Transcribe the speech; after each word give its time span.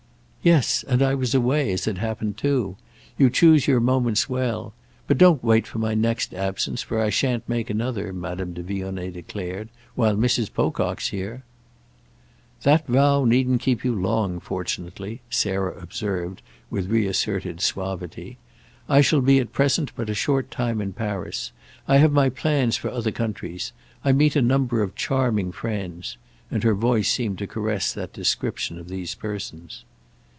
"Yes—and 0.43 1.03
I 1.03 1.13
was 1.13 1.35
away, 1.35 1.71
as 1.71 1.85
it 1.85 1.99
happened, 1.99 2.35
too. 2.35 2.75
You 3.15 3.29
choose 3.29 3.67
your 3.67 3.79
moments 3.79 4.27
well. 4.27 4.73
But 5.05 5.19
don't 5.19 5.43
wait 5.43 5.67
for 5.67 5.77
my 5.77 5.93
next 5.93 6.33
absence, 6.33 6.81
for 6.81 6.99
I 6.99 7.11
shan't 7.11 7.47
make 7.47 7.69
another," 7.69 8.11
Madame 8.11 8.53
de 8.53 8.63
Vionnet 8.63 9.13
declared, 9.13 9.69
"while 9.93 10.15
Mrs. 10.15 10.51
Pocock's 10.51 11.09
here." 11.09 11.43
"That 12.63 12.87
vow 12.87 13.23
needn't 13.23 13.61
keep 13.61 13.85
you 13.85 13.93
long, 13.93 14.39
fortunately," 14.39 15.21
Sarah 15.29 15.77
observed 15.79 16.41
with 16.71 16.89
reasserted 16.89 17.61
suavity. 17.61 18.39
"I 18.89 19.01
shall 19.01 19.21
be 19.21 19.37
at 19.37 19.53
present 19.53 19.91
but 19.95 20.09
a 20.09 20.15
short 20.15 20.49
time 20.49 20.81
in 20.81 20.91
Paris. 20.91 21.51
I 21.87 21.97
have 21.97 22.11
my 22.13 22.29
plans 22.29 22.75
for 22.77 22.89
other 22.89 23.11
countries. 23.11 23.73
I 24.03 24.11
meet 24.11 24.35
a 24.35 24.41
number 24.41 24.81
of 24.81 24.95
charming 24.95 25.51
friends"—and 25.51 26.63
her 26.63 26.73
voice 26.73 27.11
seemed 27.13 27.37
to 27.37 27.45
caress 27.45 27.93
that 27.93 28.11
description 28.11 28.79
of 28.79 28.89
these 28.89 29.13
persons. 29.13 29.85